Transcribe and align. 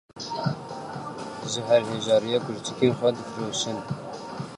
Ji 1.51 1.59
ber 1.67 1.81
hejariyê 1.89 2.39
gurçikên 2.45 2.93
xwe 2.99 3.09
difiroşin. 3.17 3.77